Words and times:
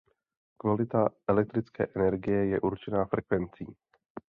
Kvalita 0.57 1.09
elektrické 1.27 1.87
energie 1.95 2.45
je 2.45 2.59
určena 2.61 3.05
frekvencí. 3.05 3.65